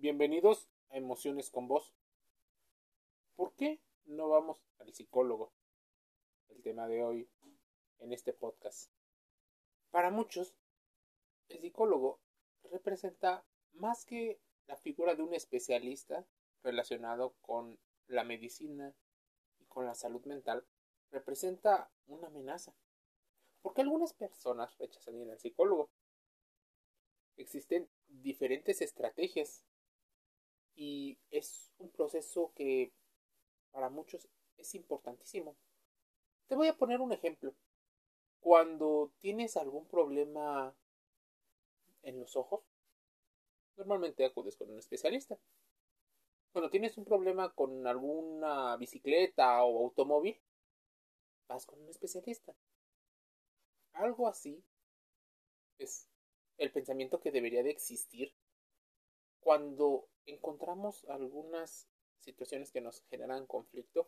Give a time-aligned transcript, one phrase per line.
[0.00, 1.92] Bienvenidos a Emociones con Vos.
[3.34, 5.52] ¿Por qué no vamos al psicólogo?
[6.50, 7.28] El tema de hoy
[7.98, 8.92] en este podcast.
[9.90, 10.54] Para muchos,
[11.48, 12.20] el psicólogo
[12.70, 16.24] representa más que la figura de un especialista
[16.62, 18.94] relacionado con la medicina
[19.58, 20.64] y con la salud mental,
[21.10, 22.72] representa una amenaza.
[23.62, 25.90] Porque algunas personas rechazan ir al psicólogo.
[27.36, 29.64] Existen diferentes estrategias
[30.78, 32.92] y es un proceso que
[33.72, 35.56] para muchos es importantísimo.
[36.46, 37.52] Te voy a poner un ejemplo.
[38.38, 40.72] Cuando tienes algún problema
[42.02, 42.62] en los ojos,
[43.76, 45.36] normalmente acudes con un especialista.
[46.52, 50.40] Cuando tienes un problema con alguna bicicleta o automóvil,
[51.48, 52.54] vas con un especialista.
[53.94, 54.62] Algo así
[55.78, 56.08] es
[56.56, 58.32] el pensamiento que debería de existir
[59.48, 64.06] cuando encontramos algunas situaciones que nos generan conflicto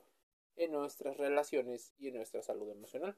[0.56, 3.16] en nuestras relaciones y en nuestra salud emocional.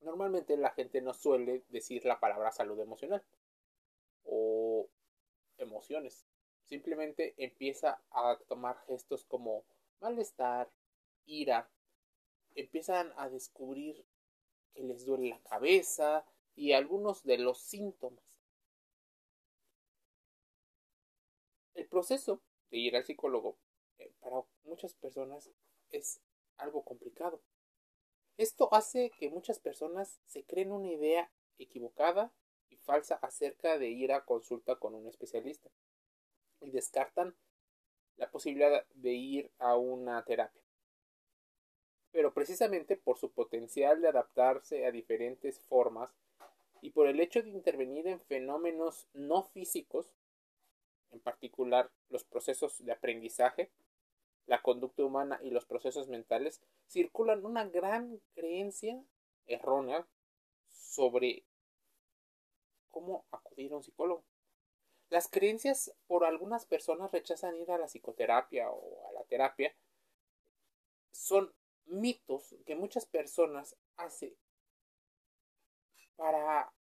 [0.00, 3.22] Normalmente la gente no suele decir la palabra salud emocional
[4.24, 4.88] o
[5.56, 6.26] emociones.
[6.64, 9.64] Simplemente empieza a tomar gestos como
[10.00, 10.68] malestar,
[11.26, 11.70] ira.
[12.56, 14.04] Empiezan a descubrir
[14.74, 16.26] que les duele la cabeza
[16.56, 18.31] y algunos de los síntomas
[21.74, 23.56] El proceso de ir al psicólogo
[23.98, 25.50] eh, para muchas personas
[25.90, 26.20] es
[26.56, 27.40] algo complicado.
[28.36, 32.32] Esto hace que muchas personas se creen una idea equivocada
[32.70, 35.70] y falsa acerca de ir a consulta con un especialista
[36.60, 37.36] y descartan
[38.16, 40.62] la posibilidad de ir a una terapia.
[42.10, 46.10] Pero precisamente por su potencial de adaptarse a diferentes formas
[46.80, 50.12] y por el hecho de intervenir en fenómenos no físicos,
[51.12, 53.70] en particular los procesos de aprendizaje,
[54.46, 59.02] la conducta humana y los procesos mentales, circulan una gran creencia
[59.46, 60.06] errónea
[60.68, 61.44] sobre
[62.90, 64.24] cómo acudir a un psicólogo.
[65.10, 69.74] Las creencias por algunas personas rechazan ir a la psicoterapia o a la terapia
[71.12, 71.52] son
[71.84, 74.34] mitos que muchas personas hacen
[76.16, 76.72] para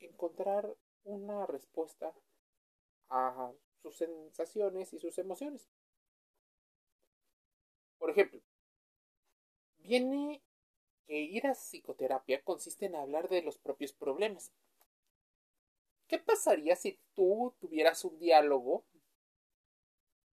[0.00, 0.74] encontrar
[1.04, 2.14] una respuesta
[3.10, 5.68] a sus sensaciones y sus emociones.
[7.98, 8.40] Por ejemplo,
[9.78, 10.42] viene
[11.06, 14.52] que ir a psicoterapia consiste en hablar de los propios problemas.
[16.08, 18.84] ¿Qué pasaría si tú tuvieras un diálogo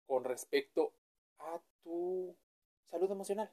[0.06, 0.92] con respecto
[1.38, 2.36] a tu
[2.84, 3.50] salud emocional?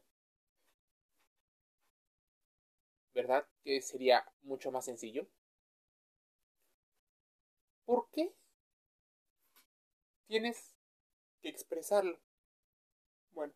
[3.13, 5.27] ¿Verdad que sería mucho más sencillo?
[7.85, 8.35] ¿Por qué
[10.27, 10.75] tienes
[11.41, 12.19] que expresarlo.
[13.31, 13.53] Bueno,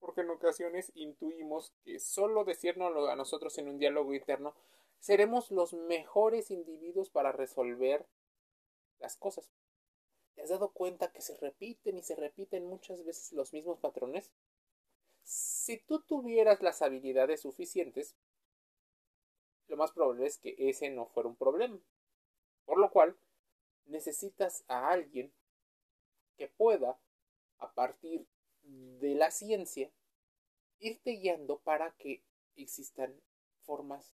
[0.00, 4.54] porque en ocasiones intuimos que solo decírnoslo a nosotros en un diálogo interno
[4.98, 8.06] seremos los mejores individuos para resolver
[8.98, 9.50] las cosas.
[10.34, 14.30] ¿Te has dado cuenta que se repiten y se repiten muchas veces los mismos patrones?
[15.24, 18.16] Si tú tuvieras las habilidades suficientes,
[19.66, 21.78] lo más probable es que ese no fuera un problema.
[22.64, 23.16] Por lo cual,
[23.86, 25.32] necesitas a alguien
[26.38, 26.98] que pueda,
[27.58, 28.26] a partir
[28.62, 29.90] de la ciencia,
[30.78, 32.22] irte guiando para que
[32.56, 33.20] existan
[33.62, 34.14] formas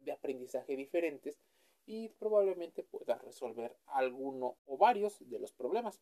[0.00, 1.38] de aprendizaje diferentes
[1.86, 6.00] y probablemente puedas resolver alguno o varios de los problemas.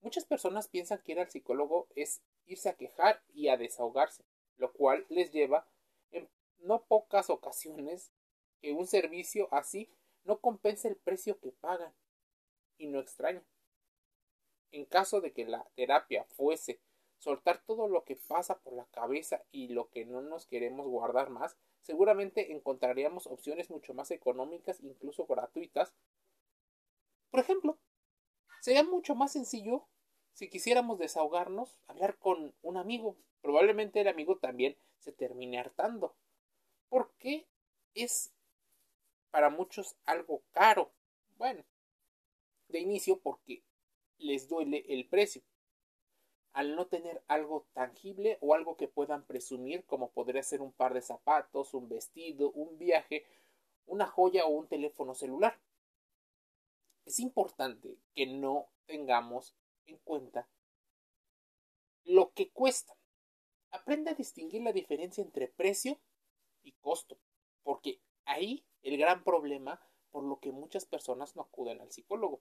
[0.00, 4.24] Muchas personas piensan que ir al psicólogo es irse a quejar y a desahogarse,
[4.56, 5.66] lo cual les lleva
[6.10, 6.28] en
[6.58, 8.12] no pocas ocasiones
[8.60, 9.90] que un servicio así
[10.24, 11.94] no compensa el precio que pagan.
[12.78, 13.42] Y no extraña.
[14.72, 16.80] En caso de que la terapia fuese
[17.18, 21.30] soltar todo lo que pasa por la cabeza y lo que no nos queremos guardar
[21.30, 25.94] más, seguramente encontraríamos opciones mucho más económicas, incluso gratuitas.
[27.30, 27.78] Por ejemplo,
[28.60, 29.86] sería mucho más sencillo
[30.32, 33.16] si quisiéramos desahogarnos, hablar con un amigo.
[33.40, 36.14] Probablemente el amigo también se termine hartando.
[36.90, 37.46] ¿Por qué
[37.94, 38.34] es
[39.30, 40.92] para muchos algo caro?
[41.36, 41.64] Bueno,
[42.68, 43.62] de inicio porque
[44.18, 45.42] les duele el precio.
[46.52, 50.94] Al no tener algo tangible o algo que puedan presumir, como podría ser un par
[50.94, 53.26] de zapatos, un vestido, un viaje,
[53.84, 55.58] una joya o un teléfono celular.
[57.04, 59.54] Es importante que no tengamos
[59.86, 60.48] en cuenta
[62.04, 62.96] lo que cuesta.
[63.70, 65.98] Aprenda a distinguir la diferencia entre precio
[66.62, 67.18] y costo,
[67.62, 69.80] porque ahí el gran problema
[70.10, 72.40] por lo que muchas personas no acuden al psicólogo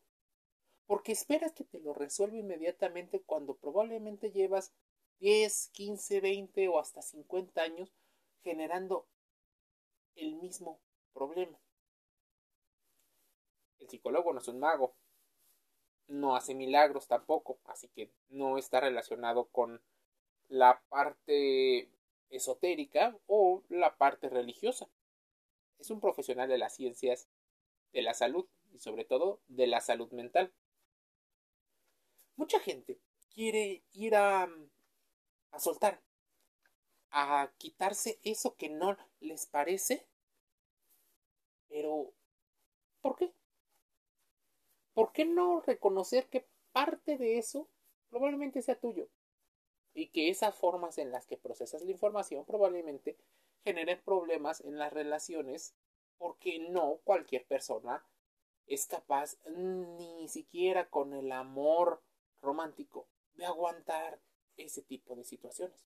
[0.87, 4.73] porque esperas que te lo resuelva inmediatamente cuando probablemente llevas
[5.19, 7.91] 10, 15, 20 o hasta 50 años
[8.43, 9.07] generando
[10.15, 10.79] el mismo
[11.13, 11.59] problema.
[13.79, 14.95] El psicólogo no es un mago,
[16.07, 19.81] no hace milagros tampoco, así que no está relacionado con
[20.47, 21.89] la parte
[22.29, 24.87] esotérica o la parte religiosa.
[25.79, 27.27] Es un profesional de las ciencias
[27.91, 30.53] de la salud y sobre todo de la salud mental.
[32.35, 32.99] Mucha gente
[33.33, 34.49] quiere ir a,
[35.51, 36.01] a soltar,
[37.11, 40.07] a quitarse eso que no les parece,
[41.69, 42.13] pero
[43.01, 43.33] ¿por qué?
[44.93, 47.69] ¿Por qué no reconocer que parte de eso
[48.09, 49.09] probablemente sea tuyo?
[49.93, 53.17] Y que esas formas en las que procesas la información probablemente
[53.63, 55.73] generen problemas en las relaciones
[56.17, 58.05] porque no cualquier persona
[58.67, 62.01] es capaz ni siquiera con el amor
[62.45, 64.21] romántico de aguantar
[64.55, 65.85] ese tipo de situaciones.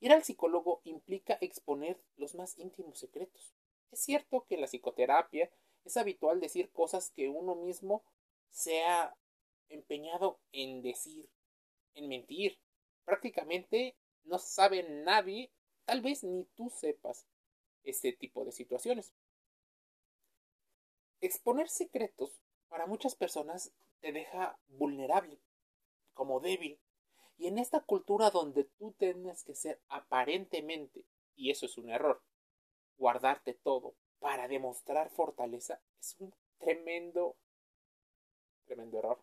[0.00, 3.54] Ir al psicólogo implica exponer los más íntimos secretos.
[3.92, 5.50] Es cierto que la psicoterapia
[5.84, 8.02] es habitual decir cosas que uno mismo
[8.50, 9.14] se ha
[9.68, 11.28] empeñado en decir,
[11.94, 12.58] en mentir.
[13.04, 15.50] Prácticamente no sabe nadie,
[15.84, 17.26] tal vez ni tú sepas
[17.82, 19.12] este tipo de situaciones.
[21.20, 25.38] Exponer secretos para muchas personas te deja vulnerable,
[26.20, 26.78] como débil.
[27.38, 32.22] Y en esta cultura donde tú tienes que ser aparentemente, y eso es un error,
[32.98, 37.38] guardarte todo para demostrar fortaleza es un tremendo,
[38.66, 39.18] tremendo error.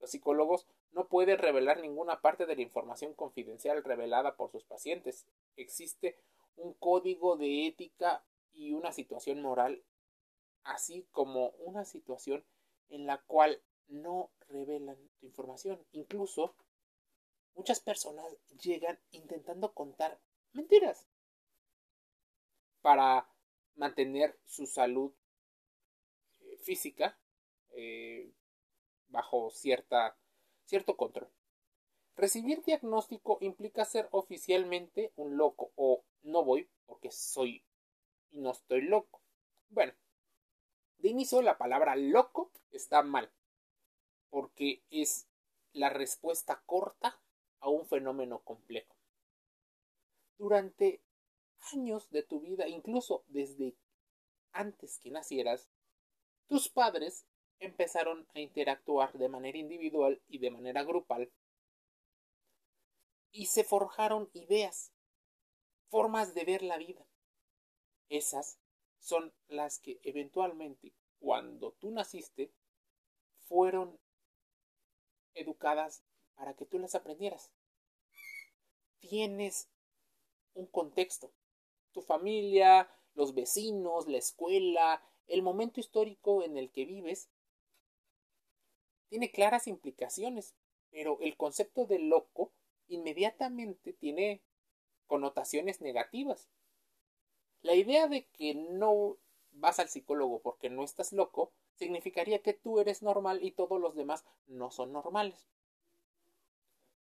[0.00, 5.24] Los psicólogos no pueden revelar ninguna parte de la información confidencial revelada por sus pacientes.
[5.56, 6.18] Existe
[6.56, 9.82] un código de ética y una situación moral,
[10.62, 12.44] así como una situación
[12.90, 15.84] en la cual no revelan tu información.
[15.92, 16.54] Incluso
[17.54, 18.26] muchas personas
[18.62, 20.20] llegan intentando contar
[20.52, 21.06] mentiras
[22.80, 23.28] para
[23.76, 25.12] mantener su salud
[26.40, 27.18] eh, física
[27.70, 28.32] eh,
[29.08, 30.16] bajo cierta,
[30.64, 31.30] cierto control.
[32.16, 37.64] Recibir diagnóstico implica ser oficialmente un loco o no voy porque soy
[38.30, 39.20] y no estoy loco.
[39.68, 39.92] Bueno,
[40.98, 43.32] de inicio la palabra loco está mal
[44.34, 45.28] porque es
[45.72, 47.22] la respuesta corta
[47.60, 48.96] a un fenómeno complejo.
[50.38, 51.00] Durante
[51.72, 53.76] años de tu vida, incluso desde
[54.50, 55.70] antes que nacieras,
[56.48, 57.28] tus padres
[57.60, 61.32] empezaron a interactuar de manera individual y de manera grupal
[63.30, 64.92] y se forjaron ideas,
[65.90, 67.06] formas de ver la vida.
[68.08, 68.58] Esas
[68.98, 72.52] son las que eventualmente, cuando tú naciste,
[73.44, 74.00] fueron
[75.34, 76.02] educadas
[76.34, 77.50] para que tú las aprendieras.
[79.00, 79.68] Tienes
[80.54, 81.32] un contexto,
[81.92, 87.28] tu familia, los vecinos, la escuela, el momento histórico en el que vives,
[89.08, 90.54] tiene claras implicaciones,
[90.90, 92.52] pero el concepto de loco
[92.88, 94.42] inmediatamente tiene
[95.06, 96.48] connotaciones negativas.
[97.62, 99.18] La idea de que no
[99.52, 103.94] vas al psicólogo porque no estás loco significaría que tú eres normal y todos los
[103.94, 105.48] demás no son normales.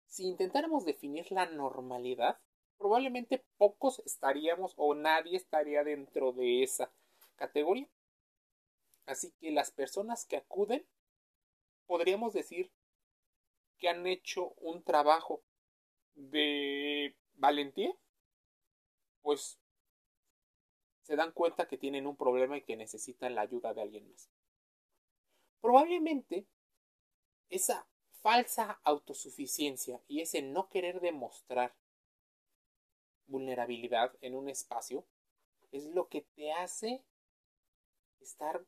[0.07, 2.39] Si intentáramos definir la normalidad,
[2.77, 6.91] probablemente pocos estaríamos o nadie estaría dentro de esa
[7.35, 7.87] categoría.
[9.05, 10.85] Así que las personas que acuden,
[11.85, 12.71] podríamos decir
[13.77, 15.43] que han hecho un trabajo
[16.15, 17.93] de valentía,
[19.21, 19.59] pues
[21.03, 24.29] se dan cuenta que tienen un problema y que necesitan la ayuda de alguien más.
[25.61, 26.45] Probablemente
[27.49, 27.87] esa
[28.21, 31.75] falsa autosuficiencia y ese no querer demostrar
[33.27, 35.05] vulnerabilidad en un espacio
[35.71, 37.03] es lo que te hace
[38.19, 38.65] estar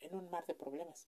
[0.00, 1.08] en un mar de problemas.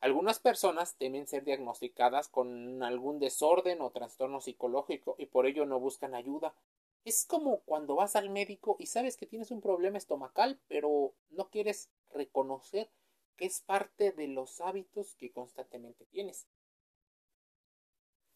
[0.00, 5.80] Algunas personas temen ser diagnosticadas con algún desorden o trastorno psicológico y por ello no
[5.80, 6.54] buscan ayuda.
[7.06, 11.48] Es como cuando vas al médico y sabes que tienes un problema estomacal, pero no
[11.48, 12.90] quieres reconocer
[13.36, 16.46] que es parte de los hábitos que constantemente tienes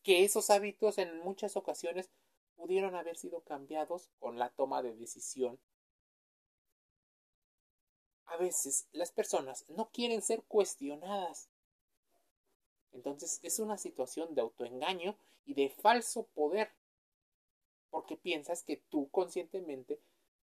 [0.02, 2.10] que esos hábitos en muchas ocasiones
[2.56, 5.58] pudieron haber sido cambiados con la toma de decisión.
[8.26, 11.48] A veces las personas no quieren ser cuestionadas.
[12.92, 16.72] Entonces es una situación de autoengaño y de falso poder,
[17.90, 20.00] porque piensas que tú conscientemente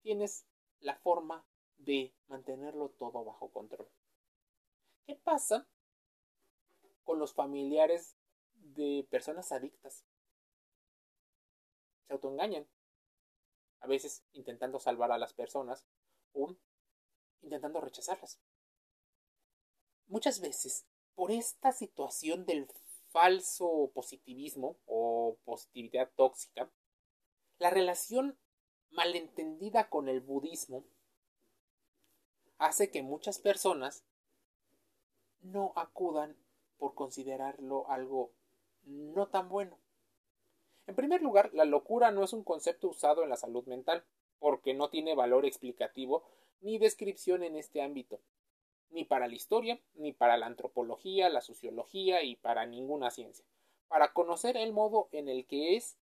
[0.02, 0.46] tienes
[0.80, 1.46] la forma
[1.78, 3.90] de mantenerlo todo bajo control.
[5.06, 5.68] ¿Qué pasa
[7.04, 8.16] con los familiares
[8.54, 10.06] de personas adictas?
[12.08, 12.68] Se autoengañan.
[13.80, 15.88] A veces intentando salvar a las personas
[16.34, 16.56] o
[17.42, 18.40] intentando rechazarlas.
[20.08, 22.68] Muchas veces, por esta situación del
[23.10, 26.72] falso positivismo o positividad tóxica,
[27.62, 28.40] la relación
[28.90, 30.84] malentendida con el budismo
[32.58, 34.04] hace que muchas personas
[35.44, 36.36] no acudan
[36.80, 38.32] por considerarlo algo
[38.86, 39.78] no tan bueno.
[40.88, 44.04] En primer lugar, la locura no es un concepto usado en la salud mental,
[44.40, 46.24] porque no tiene valor explicativo
[46.62, 48.22] ni descripción en este ámbito,
[48.90, 53.46] ni para la historia, ni para la antropología, la sociología y para ninguna ciencia.
[53.88, 55.96] Para conocer el modo en el que es,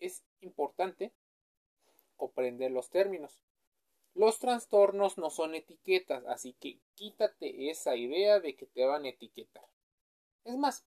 [0.00, 1.12] es importante
[2.16, 3.42] comprender los términos.
[4.14, 9.10] Los trastornos no son etiquetas, así que quítate esa idea de que te van a
[9.10, 9.68] etiquetar.
[10.44, 10.84] Es más,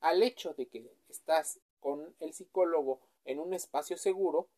[0.00, 4.50] al hecho de que estás con el psicólogo en un espacio seguro,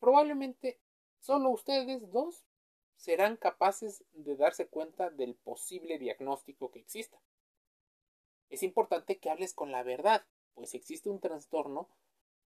[0.00, 0.80] probablemente
[1.20, 2.44] solo ustedes dos
[2.96, 7.20] serán capaces de darse cuenta del posible diagnóstico que exista.
[8.50, 10.26] Es importante que hables con la verdad,
[10.60, 11.88] pues si existe un trastorno,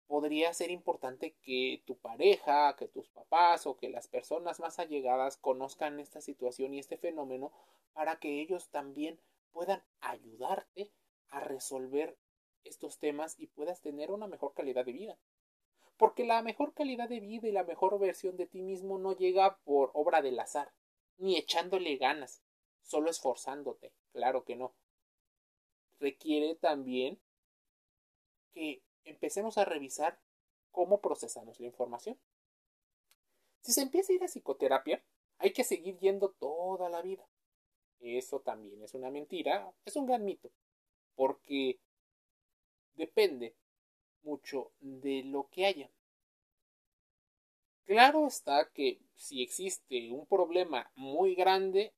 [0.06, 5.38] podría ser importante que tu pareja, que tus papás o que las personas más allegadas
[5.38, 7.52] conozcan esta situación y este fenómeno
[7.94, 9.20] para que ellos también
[9.52, 10.92] puedan ayudarte
[11.30, 12.16] a resolver
[12.64, 15.18] estos temas y puedas tener una mejor calidad de vida.
[15.98, 19.58] Porque la mejor calidad de vida y la mejor versión de ti mismo no llega
[19.64, 20.74] por obra del azar,
[21.18, 22.44] ni echándole ganas,
[22.84, 24.76] solo esforzándote, claro que no.
[26.00, 27.20] Requiere también
[28.56, 30.18] que empecemos a revisar
[30.72, 32.18] cómo procesamos la información.
[33.62, 35.04] Si se empieza a ir a psicoterapia,
[35.38, 37.28] hay que seguir yendo toda la vida.
[38.00, 40.52] Eso también es una mentira, es un gran mito,
[41.16, 41.80] porque
[42.94, 43.56] depende
[44.24, 45.92] mucho de lo que haya.
[47.86, 51.94] Claro está que si existe un problema muy grande,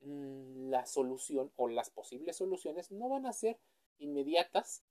[0.00, 3.58] mm, la solución o las posibles soluciones no van a ser
[3.98, 4.84] inmediatas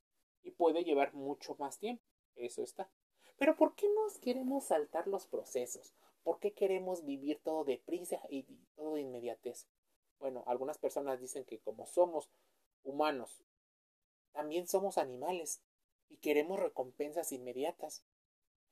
[0.44, 2.04] y puede llevar mucho más tiempo.
[2.36, 2.90] Eso está.
[3.38, 5.94] Pero ¿por qué nos queremos saltar los procesos?
[6.24, 8.44] ¿Por qué queremos vivir todo deprisa y
[8.76, 9.68] todo de inmediatez?
[10.20, 12.30] Bueno, algunas personas dicen que como somos
[12.84, 13.44] humanos,
[14.32, 15.62] también somos animales
[16.10, 18.06] y queremos recompensas inmediatas.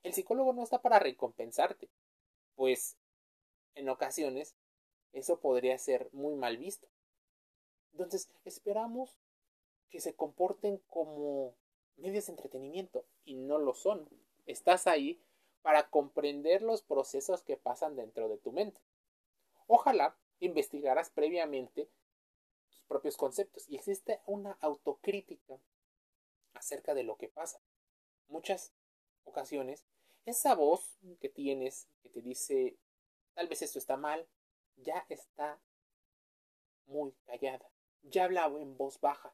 [0.03, 1.89] El psicólogo no está para recompensarte,
[2.55, 2.97] pues
[3.75, 4.55] en ocasiones
[5.11, 6.87] eso podría ser muy mal visto.
[7.91, 9.19] Entonces esperamos
[9.89, 11.55] que se comporten como
[11.97, 14.07] medios de entretenimiento y no lo son.
[14.45, 15.21] Estás ahí
[15.61, 18.81] para comprender los procesos que pasan dentro de tu mente.
[19.67, 21.89] Ojalá investigaras previamente
[22.69, 25.59] tus propios conceptos y existe una autocrítica
[26.53, 27.61] acerca de lo que pasa.
[28.27, 28.73] Muchas
[29.23, 29.85] ocasiones,
[30.25, 32.77] esa voz que tienes que te dice
[33.33, 34.27] tal vez esto está mal,
[34.77, 35.59] ya está
[36.85, 37.69] muy callada,
[38.03, 39.33] ya habla en voz baja,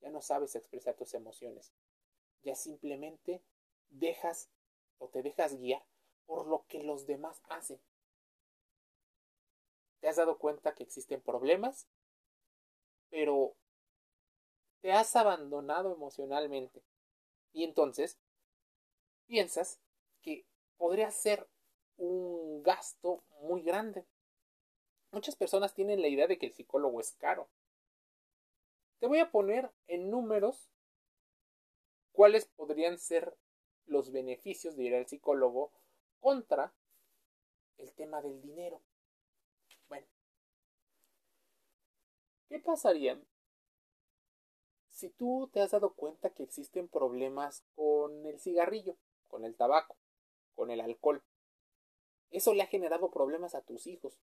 [0.00, 1.72] ya no sabes expresar tus emociones,
[2.42, 3.42] ya simplemente
[3.88, 4.50] dejas
[4.98, 5.84] o te dejas guiar
[6.26, 7.80] por lo que los demás hacen.
[10.00, 11.86] ¿Te has dado cuenta que existen problemas?
[13.10, 13.54] Pero
[14.80, 16.82] te has abandonado emocionalmente.
[17.52, 18.18] Y entonces
[19.26, 19.80] piensas
[20.22, 21.48] que podría ser
[21.96, 24.06] un gasto muy grande.
[25.12, 27.48] Muchas personas tienen la idea de que el psicólogo es caro.
[29.00, 30.70] Te voy a poner en números
[32.20, 33.34] cuáles podrían ser
[33.86, 35.72] los beneficios de ir al psicólogo
[36.20, 36.74] contra
[37.78, 38.82] el tema del dinero.
[39.88, 40.06] Bueno,
[42.50, 43.18] ¿qué pasaría
[44.90, 48.98] si tú te has dado cuenta que existen problemas con el cigarrillo,
[49.28, 49.96] con el tabaco,
[50.54, 51.22] con el alcohol?
[52.30, 54.20] Eso le ha generado problemas a tus hijos,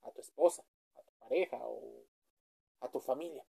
[0.00, 0.64] a tu esposa,
[0.94, 2.06] a tu pareja o
[2.80, 3.44] a tu familia.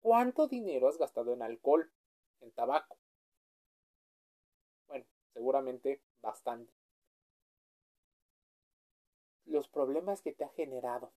[0.00, 1.92] ¿Cuánto dinero has gastado en alcohol,
[2.40, 2.96] en tabaco?
[4.86, 6.72] Bueno, seguramente bastante.
[9.44, 11.12] Los problemas que te ha generado.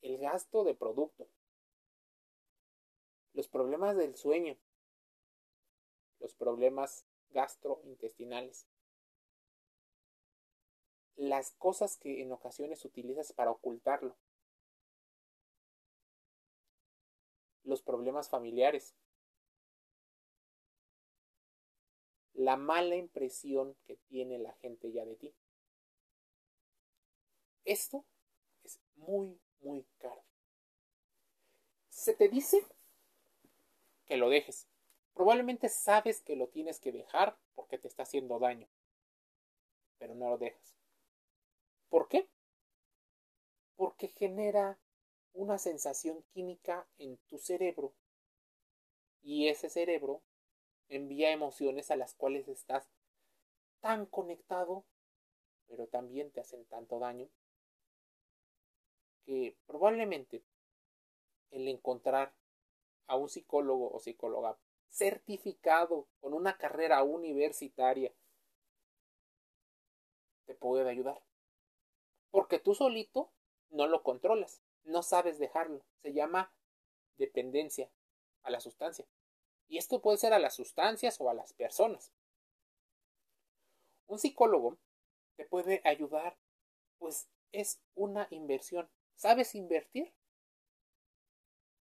[0.00, 1.28] El gasto de producto.
[3.32, 4.56] Los problemas del sueño.
[6.20, 8.66] Los problemas gastrointestinales.
[11.16, 14.16] Las cosas que en ocasiones utilizas para ocultarlo.
[17.64, 18.94] los problemas familiares,
[22.42, 25.34] la mala impresión que tiene la gente ya de ti.
[27.64, 28.04] Esto
[28.64, 30.24] es muy, muy caro.
[31.88, 32.66] Se te dice
[34.06, 34.66] que lo dejes.
[35.14, 38.68] Probablemente sabes que lo tienes que dejar porque te está haciendo daño,
[39.98, 40.74] pero no lo dejas.
[41.88, 42.28] ¿Por qué?
[43.76, 44.78] Porque genera
[45.34, 47.94] una sensación química en tu cerebro
[49.22, 50.22] y ese cerebro
[50.92, 52.86] envía emociones a las cuales estás
[53.80, 54.84] tan conectado,
[55.66, 57.28] pero también te hacen tanto daño,
[59.24, 60.42] que probablemente
[61.50, 62.34] el encontrar
[63.06, 64.58] a un psicólogo o psicóloga
[64.90, 68.12] certificado con una carrera universitaria
[70.44, 71.22] te puede ayudar.
[72.30, 73.30] Porque tú solito
[73.70, 75.82] no lo controlas, no sabes dejarlo.
[76.02, 76.52] Se llama
[77.16, 77.90] dependencia
[78.42, 79.06] a la sustancia.
[79.72, 82.12] Y esto puede ser a las sustancias o a las personas.
[84.06, 84.76] Un psicólogo
[85.36, 86.36] te puede ayudar,
[86.98, 88.90] pues es una inversión.
[89.14, 90.12] ¿Sabes invertir?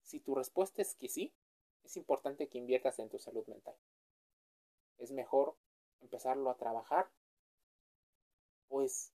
[0.03, 1.33] Si tu respuesta es que sí,
[1.85, 3.77] es importante que inviertas en tu salud mental.
[4.99, 5.57] Es mejor
[6.01, 7.09] empezarlo a trabajar,
[8.67, 9.13] pues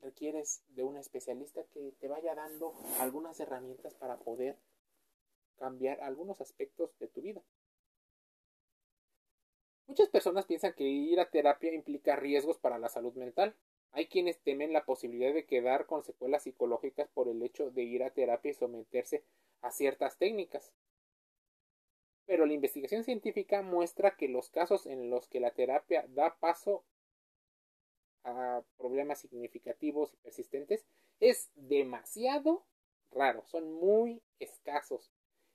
[0.00, 4.58] requieres de un especialista que te vaya dando algunas herramientas para poder
[5.56, 7.42] cambiar algunos aspectos de tu vida.
[9.86, 13.54] Muchas personas piensan que ir a terapia implica riesgos para la salud mental.
[13.92, 18.02] Hay quienes temen la posibilidad de quedar con secuelas psicológicas por el hecho de ir
[18.02, 19.24] a terapia y someterse
[19.60, 20.72] a ciertas técnicas.
[22.26, 26.84] Pero la investigación científica muestra que los casos en los que la terapia da paso
[28.24, 30.86] a problemas significativos y persistentes
[31.20, 32.64] es demasiado
[33.10, 35.12] raro, son muy escasos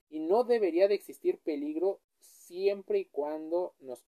[0.09, 4.03] y no debería de existir peligro siempre y cuando nos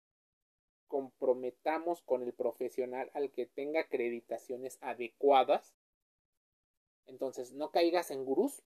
[0.89, 5.73] comprometamos con el profesional al que tenga acreditaciones adecuadas.
[7.07, 8.63] Entonces, no caigas en gurús,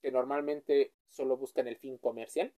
[0.00, 2.54] que normalmente solo buscan el fin comercial.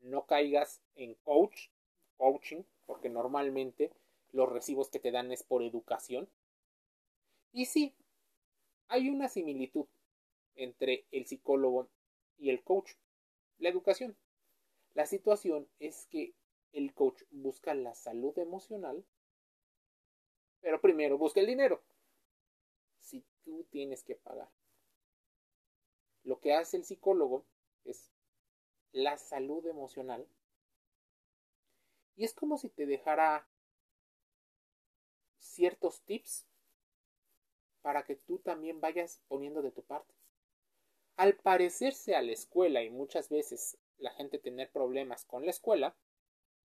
[0.00, 1.68] No caigas en coach,
[2.16, 3.92] coaching, porque normalmente
[4.32, 6.28] los recibos que te dan es por educación.
[7.52, 7.94] Y sí,
[8.88, 9.86] hay una similitud
[10.54, 11.88] entre el psicólogo
[12.40, 12.92] y el coach.
[13.58, 14.16] La educación.
[14.94, 16.34] La situación es que
[16.72, 19.04] el coach busca la salud emocional,
[20.60, 21.82] pero primero busca el dinero.
[22.98, 24.50] Si tú tienes que pagar.
[26.24, 27.44] Lo que hace el psicólogo
[27.84, 28.10] es
[28.92, 30.26] la salud emocional.
[32.16, 33.46] Y es como si te dejara
[35.38, 36.46] ciertos tips
[37.82, 40.19] para que tú también vayas poniendo de tu parte.
[41.20, 45.94] Al parecerse a la escuela y muchas veces la gente tener problemas con la escuela,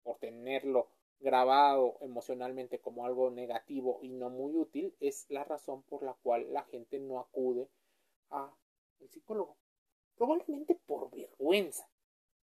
[0.01, 6.01] por tenerlo grabado emocionalmente como algo negativo y no muy útil, es la razón por
[6.01, 7.69] la cual la gente no acude
[8.31, 8.51] a
[8.99, 9.55] el psicólogo.
[10.15, 11.88] Probablemente por vergüenza,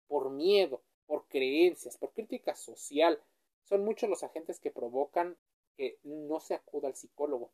[0.08, 3.22] por miedo, por creencias, por crítica social.
[3.64, 5.36] Son muchos los agentes que provocan
[5.76, 7.50] que no se acuda al psicólogo.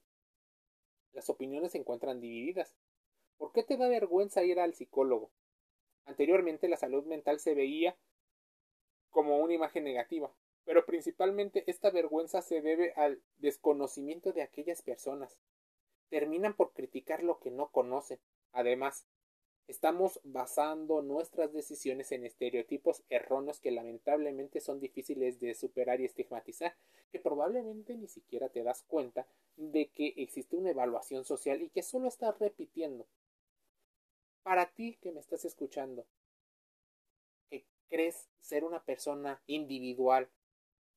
[1.15, 2.77] Las opiniones se encuentran divididas.
[3.39, 5.31] ¿Por qué te da vergüenza ir al psicólogo?
[6.05, 7.97] Anteriormente la salud mental se veía
[9.11, 10.33] como una imagen negativa,
[10.65, 15.39] pero principalmente esta vergüenza se debe al desconocimiento de aquellas personas.
[16.09, 18.21] Terminan por criticar lo que no conocen.
[18.53, 19.07] Además,
[19.69, 26.77] estamos basando nuestras decisiones en estereotipos erróneos que lamentablemente son difíciles de superar y estigmatizar,
[27.11, 31.83] que probablemente ni siquiera te das cuenta de que existe una evaluación social y que
[31.83, 33.07] solo estás repitiendo.
[34.47, 36.07] Para ti que me estás escuchando,
[37.51, 40.31] que crees ser una persona individual,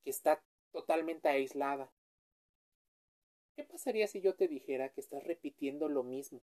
[0.04, 1.92] que está totalmente aislada,
[3.56, 6.40] ¿qué pasaría si yo te dijera que estás repitiendo lo mismo?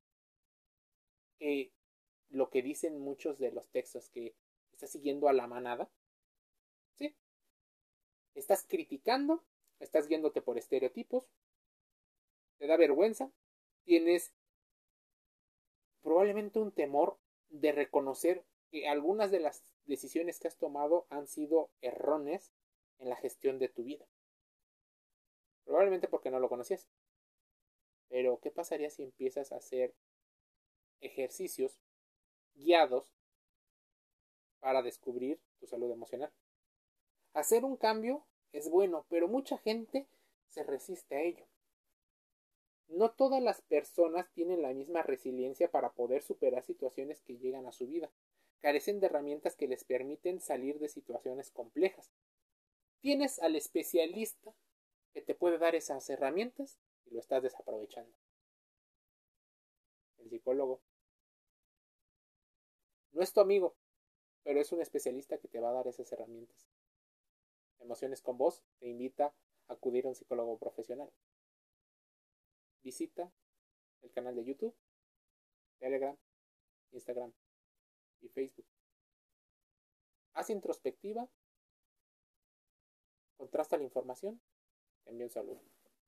[1.40, 1.72] Que
[2.28, 4.36] lo que dicen muchos de los textos, que
[4.70, 5.90] estás siguiendo a la manada.
[6.98, 7.16] ¿Sí?
[8.36, 9.42] Estás criticando,
[9.80, 11.28] estás guiándote por estereotipos,
[12.58, 13.32] te da vergüenza,
[13.82, 14.32] tienes
[16.12, 21.70] probablemente un temor de reconocer que algunas de las decisiones que has tomado han sido
[21.80, 22.52] erróneas
[22.98, 24.06] en la gestión de tu vida.
[25.64, 26.86] Probablemente porque no lo conocías.
[28.10, 29.94] Pero, ¿qué pasaría si empiezas a hacer
[31.00, 31.80] ejercicios
[32.56, 33.06] guiados
[34.60, 36.30] para descubrir tu salud emocional?
[37.32, 40.06] Hacer un cambio es bueno, pero mucha gente
[40.50, 41.46] se resiste a ello.
[42.92, 47.72] No todas las personas tienen la misma resiliencia para poder superar situaciones que llegan a
[47.72, 48.12] su vida.
[48.60, 52.12] Carecen de herramientas que les permiten salir de situaciones complejas.
[53.00, 54.54] Tienes al especialista
[55.14, 58.12] que te puede dar esas herramientas y lo estás desaprovechando.
[60.28, 60.82] psicólogo.
[63.12, 63.74] No es tu amigo,
[64.42, 66.68] pero es un especialista que te va a dar esas herramientas.
[67.80, 69.34] Emociones con vos te invita
[69.68, 71.10] a acudir a un psicólogo profesional.
[72.82, 73.32] Visita
[74.02, 74.74] el canal de YouTube,
[75.78, 76.16] Telegram,
[76.90, 77.32] Instagram
[78.20, 78.66] y Facebook.
[80.34, 81.28] Haz introspectiva,
[83.36, 84.40] contrasta la información,
[85.04, 85.62] te un saludo.